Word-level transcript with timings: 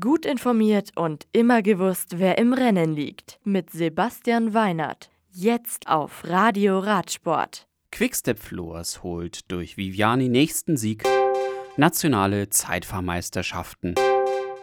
Gut 0.00 0.24
informiert 0.24 0.92
und 0.96 1.26
immer 1.32 1.60
gewusst, 1.60 2.18
wer 2.18 2.38
im 2.38 2.54
Rennen 2.54 2.94
liegt. 2.94 3.38
Mit 3.44 3.68
Sebastian 3.68 4.54
Weinert. 4.54 5.10
Jetzt 5.30 5.88
auf 5.88 6.24
Radio 6.24 6.78
Radsport. 6.78 7.68
Quickstep 7.92 8.38
Floors 8.38 9.02
holt 9.02 9.50
durch 9.52 9.76
Viviani 9.76 10.30
nächsten 10.30 10.78
Sieg. 10.78 11.04
Nationale 11.76 12.48
Zeitfahrmeisterschaften. 12.48 13.94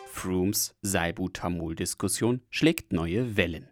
Frooms 0.07 0.73
Saibu-Tamul-Diskussion 0.81 2.41
schlägt 2.49 2.91
neue 2.91 3.37
Wellen. 3.37 3.69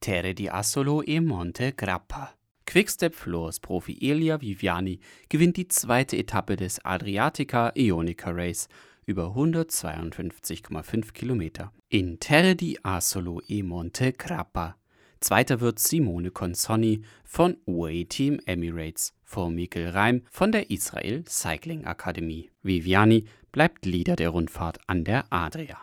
Terre 0.00 0.34
di 0.34 0.50
Assolo 0.50 1.00
e 1.00 1.20
Monte 1.20 1.74
Grappa. 1.74 2.34
Quickstep 2.66 3.14
Floors 3.14 3.60
Profi 3.60 3.96
Elia 4.00 4.40
Viviani 4.40 4.98
gewinnt 5.28 5.58
die 5.58 5.68
zweite 5.68 6.16
Etappe 6.16 6.56
des 6.56 6.84
Adriatica 6.84 7.70
Ionica 7.76 8.32
Race 8.32 8.66
über 9.06 9.28
152,5 9.36 11.12
Kilometer. 11.12 11.72
In 11.88 12.18
Terre 12.18 12.56
di 12.56 12.78
Asolo 12.82 13.40
e 13.48 13.62
Monte 13.62 14.12
Grappa. 14.12 14.76
Zweiter 15.20 15.60
wird 15.60 15.78
Simone 15.78 16.30
Consonni 16.30 17.02
von 17.24 17.56
UAE 17.66 18.04
Team 18.06 18.40
Emirates 18.44 19.14
vor 19.22 19.50
Mikkel 19.50 19.88
Reim 19.90 20.22
von 20.30 20.52
der 20.52 20.70
Israel 20.70 21.24
Cycling 21.24 21.84
Akademie. 21.84 22.50
Viviani 22.62 23.26
bleibt 23.52 23.86
Leader 23.86 24.16
der 24.16 24.30
Rundfahrt 24.30 24.78
an 24.88 25.04
der 25.04 25.32
Adria. 25.32 25.78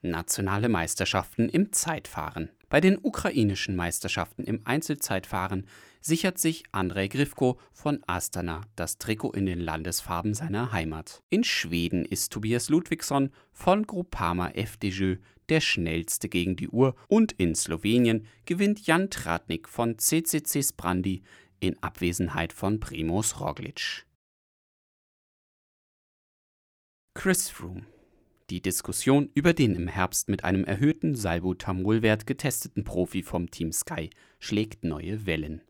Nationale 0.00 0.68
Meisterschaften 0.68 1.48
im 1.48 1.72
Zeitfahren. 1.72 2.50
Bei 2.68 2.80
den 2.80 2.98
ukrainischen 3.00 3.76
Meisterschaften 3.76 4.42
im 4.42 4.62
Einzelzeitfahren 4.64 5.66
sichert 6.06 6.38
sich 6.38 6.62
Andrei 6.72 7.08
Grifko 7.08 7.58
von 7.72 8.02
Astana 8.06 8.62
das 8.76 8.98
Trikot 8.98 9.32
in 9.32 9.44
den 9.44 9.60
Landesfarben 9.60 10.34
seiner 10.34 10.72
Heimat. 10.72 11.22
In 11.28 11.44
Schweden 11.44 12.04
ist 12.04 12.32
Tobias 12.32 12.68
Ludwigsson 12.68 13.30
von 13.52 13.86
Groupama 13.86 14.50
FDJ 14.54 15.14
der 15.48 15.60
schnellste 15.60 16.28
gegen 16.28 16.56
die 16.56 16.68
Uhr 16.68 16.94
und 17.08 17.32
in 17.32 17.54
Slowenien 17.54 18.26
gewinnt 18.46 18.86
Jan 18.86 19.10
Tratnik 19.10 19.68
von 19.68 19.98
CCC 19.98 20.62
Sprandi 20.62 21.22
in 21.60 21.80
Abwesenheit 21.82 22.52
von 22.52 22.80
Primoz 22.80 23.40
Roglic. 23.40 24.06
Chris 27.14 27.48
Froome 27.48 27.86
die 28.48 28.62
Diskussion 28.62 29.28
über 29.34 29.52
den 29.54 29.74
im 29.74 29.88
Herbst 29.88 30.28
mit 30.28 30.44
einem 30.44 30.62
erhöhten 30.62 31.16
Salbutamol-Wert 31.16 32.28
getesteten 32.28 32.84
Profi 32.84 33.24
vom 33.24 33.50
Team 33.50 33.72
Sky 33.72 34.10
schlägt 34.38 34.84
neue 34.84 35.26
Wellen. 35.26 35.62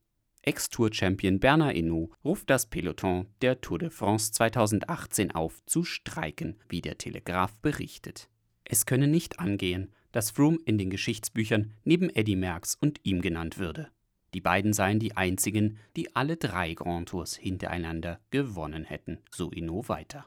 Ex-Tour-Champion 0.47 1.41
Bernard 1.41 1.75
Hinault 1.75 2.11
ruft 2.25 2.49
das 2.49 2.67
Peloton 2.67 3.27
der 3.43 3.61
Tour 3.61 3.81
de 3.81 3.91
France 3.91 4.31
2018 4.33 5.33
auf, 5.33 5.61
zu 5.67 5.83
streiken, 5.83 6.57
wie 6.69 6.81
der 6.81 6.99
Telegraph 6.99 7.57
berichtet. 7.57 8.29
Es 8.65 8.87
könne 8.87 9.09
nicht 9.09 9.41
angehen, 9.41 9.93
dass 10.13 10.31
Froome 10.31 10.59
in 10.65 10.79
den 10.79 10.89
Geschichtsbüchern 10.89 11.73
neben 11.85 12.11
Eddie 12.11 12.37
Merckx 12.37 12.77
und 12.81 13.01
ihm 13.03 13.21
genannt 13.21 13.59
würde. 13.59 13.91
Die 14.35 14.41
beiden 14.41 14.73
seien 14.73 15.01
die 15.01 15.17
einzigen, 15.17 15.79
die 15.97 16.15
alle 16.15 16.37
drei 16.37 16.75
Grand 16.75 17.09
Tours 17.09 17.37
hintereinander 17.37 18.21
gewonnen 18.31 18.85
hätten, 18.85 19.19
so 19.31 19.51
Hinault 19.51 19.89
weiter. 19.89 20.27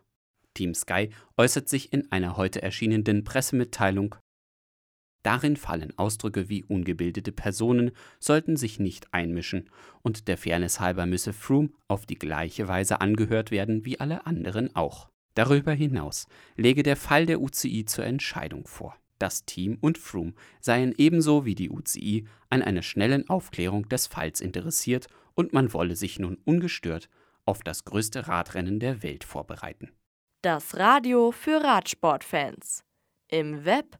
Team 0.54 0.74
Sky 0.74 1.12
äußert 1.38 1.70
sich 1.70 1.94
in 1.94 2.12
einer 2.12 2.36
heute 2.36 2.62
erschienenen 2.62 3.24
Pressemitteilung. 3.24 4.16
Darin 5.24 5.58
fallen 5.58 5.98
Ausdrücke 5.98 6.48
wie 6.48 6.64
ungebildete 6.64 7.32
Personen 7.32 7.92
sollten 8.20 8.56
sich 8.56 8.80
nicht 8.80 9.14
einmischen 9.14 9.70
und 10.02 10.28
der 10.28 10.38
Fairness 10.38 10.80
halber 10.80 11.06
müsse 11.06 11.34
Froome 11.34 11.72
auf 11.88 12.06
die 12.06 12.18
gleiche 12.18 12.68
Weise 12.68 13.02
angehört 13.02 13.52
werden 13.52 13.86
wie 13.86 14.00
alle 14.00 14.26
anderen 14.26 14.76
auch. 14.76 15.10
Darüber 15.36 15.74
hinaus 15.74 16.28
lege 16.56 16.84
der 16.84 16.96
Fall 16.96 17.26
der 17.26 17.42
UCI 17.42 17.86
zur 17.86 18.06
Entscheidung 18.06 18.66
vor. 18.66 18.96
Das 19.20 19.46
Team 19.46 19.78
und 19.82 19.98
Froome 19.98 20.34
seien 20.62 20.94
ebenso 20.98 21.46
wie 21.46 21.56
die 21.56 21.70
UCI 21.70 22.26
an 22.50 22.62
einer 22.62 22.82
schnellen 22.82 23.28
Aufklärung 23.30 23.90
des 23.90 24.08
Falls 24.08 24.40
interessiert 24.40 25.08
und 25.36 25.52
man 25.52 25.74
wolle 25.74 25.98
sich 25.98 26.20
nun 26.20 26.38
ungestört 26.46 27.10
auf 27.46 27.62
das 27.62 27.84
größte 27.84 28.28
Radrennen 28.28 28.80
der 28.80 29.04
Welt 29.04 29.26
vorbereiten. 29.26 29.92
Das 30.42 30.78
Radio 30.78 31.32
für 31.32 31.62
Radsportfans. 31.62 32.86
Im 33.28 33.66
Web 33.66 34.00